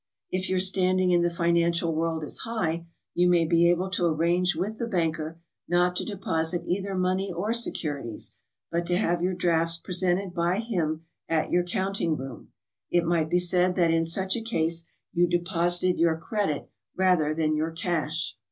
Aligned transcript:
If 0.31 0.49
your 0.49 0.57
standing 0.57 1.11
in 1.11 1.21
the 1.21 1.29
financial 1.29 1.93
world 1.93 2.23
is 2.23 2.39
high, 2.39 2.87
you 3.13 3.29
may 3.29 3.45
be 3.45 3.69
able 3.69 3.87
to 3.91 4.07
arrange 4.07 4.55
with 4.55 4.79
the 4.79 4.87
banker 4.87 5.39
not 5.67 5.95
to 5.97 6.03
deposit 6.03 6.63
either 6.65 6.95
money 6.95 7.31
or 7.31 7.53
securities, 7.53 8.39
but 8.71 8.87
to 8.87 8.97
have 8.97 9.21
your 9.21 9.35
drafts 9.35 9.77
presented 9.77 10.33
by 10.33 10.57
him 10.57 11.05
at 11.29 11.51
your 11.51 11.63
counting 11.63 12.17
room; 12.17 12.51
it 12.89 13.05
might 13.05 13.29
be 13.29 13.37
said 13.37 13.75
that 13.75 13.91
in 13.91 14.03
such 14.03 14.35
a 14.35 14.41
case 14.41 14.85
you 15.13 15.27
deposited 15.27 15.99
your 15.99 16.17
credit 16.17 16.71
rather 16.97 17.31
than 17.35 17.55
your 17.55 17.69
cash. 17.69 18.37